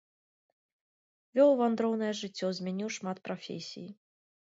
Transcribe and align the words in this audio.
Вёў 1.39 1.51
вандроўнае 1.59 2.09
жыццё, 2.21 2.47
змяніў 2.61 2.89
шмат 2.97 3.17
прафесій. 3.29 3.85